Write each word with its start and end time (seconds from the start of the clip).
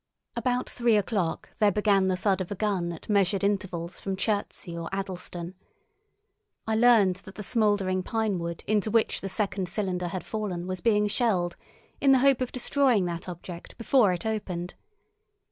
About 0.35 0.67
three 0.67 0.97
o'clock 0.97 1.55
there 1.59 1.71
began 1.71 2.07
the 2.07 2.17
thud 2.17 2.41
of 2.41 2.49
a 2.49 2.55
gun 2.55 2.91
at 2.91 3.07
measured 3.07 3.43
intervals 3.43 3.99
from 3.99 4.15
Chertsey 4.15 4.75
or 4.75 4.89
Addlestone. 4.91 5.53
I 6.65 6.73
learned 6.75 7.17
that 7.17 7.35
the 7.35 7.43
smouldering 7.43 8.01
pine 8.01 8.39
wood 8.39 8.63
into 8.65 8.89
which 8.89 9.21
the 9.21 9.29
second 9.29 9.69
cylinder 9.69 10.07
had 10.07 10.25
fallen 10.25 10.65
was 10.65 10.81
being 10.81 11.05
shelled, 11.07 11.55
in 12.01 12.13
the 12.13 12.17
hope 12.25 12.41
of 12.41 12.51
destroying 12.51 13.05
that 13.05 13.29
object 13.29 13.77
before 13.77 14.11
it 14.11 14.25
opened. 14.25 14.73